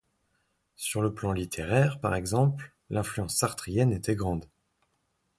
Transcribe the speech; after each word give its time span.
Sur 0.77 1.03
le 1.03 1.13
plan 1.13 1.31
littéraire, 1.31 1.99
par 1.99 2.15
exemple, 2.15 2.73
l'influence 2.89 3.35
sartrienne 3.37 3.91
était 3.93 4.15
grande. 4.15 4.47